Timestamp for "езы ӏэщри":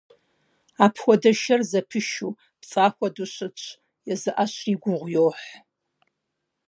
4.11-4.73